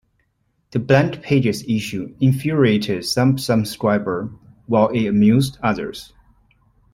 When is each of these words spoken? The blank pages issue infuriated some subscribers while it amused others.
The 0.71 0.79
blank 0.79 1.21
pages 1.21 1.63
issue 1.67 2.15
infuriated 2.19 3.05
some 3.05 3.37
subscribers 3.37 4.31
while 4.65 4.87
it 4.89 5.05
amused 5.05 5.59
others. 5.61 6.11